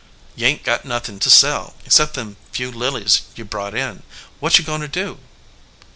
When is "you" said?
0.35-0.47, 3.35-3.45, 4.57-4.63